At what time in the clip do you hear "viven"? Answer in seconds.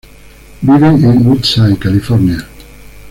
0.61-1.03